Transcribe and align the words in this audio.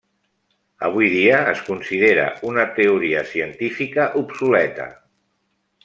Avui 0.87 1.09
dia 1.15 1.41
es 1.51 1.61
considera 1.67 2.25
una 2.53 2.65
teoria 2.79 3.23
científica 3.35 4.09
obsoleta. 4.23 4.93